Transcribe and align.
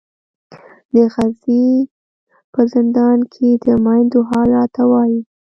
د 0.93 0.95
غزې 1.13 1.67
په 2.53 2.61
زندان 2.73 3.19
کې 3.33 3.49
د 3.63 3.65
میندو 3.85 4.19
حال 4.29 4.47
راته 4.57 4.83
وایي. 4.91 5.19